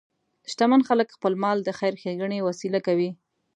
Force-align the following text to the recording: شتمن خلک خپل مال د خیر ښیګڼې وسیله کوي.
شتمن 0.51 0.81
خلک 0.89 1.07
خپل 1.17 1.33
مال 1.43 1.57
د 1.63 1.69
خیر 1.79 1.93
ښیګڼې 2.01 2.39
وسیله 2.47 2.79
کوي. 2.87 3.09